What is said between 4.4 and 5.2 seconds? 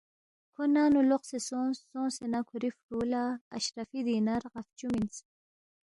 غافچوُ مِنس